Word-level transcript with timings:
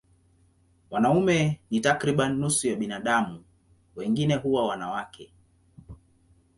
Wanaume 0.89 1.59
ni 1.71 1.79
takriban 1.79 2.35
nusu 2.37 2.67
ya 2.67 2.75
binadamu, 2.75 3.43
wengine 3.95 4.35
huwa 4.35 4.67
wanawake. 4.67 5.33